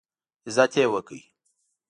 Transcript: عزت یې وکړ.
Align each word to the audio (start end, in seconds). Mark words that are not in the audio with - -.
عزت 0.47 0.71
یې 0.79 0.85
وکړ. 0.93 1.19